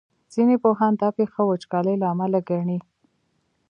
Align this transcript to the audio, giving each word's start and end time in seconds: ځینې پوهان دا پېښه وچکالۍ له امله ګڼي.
ځینې 0.33 0.55
پوهان 0.63 0.93
دا 1.01 1.09
پېښه 1.17 1.41
وچکالۍ 1.45 1.95
له 2.01 2.07
امله 2.13 2.39
ګڼي. 2.49 2.79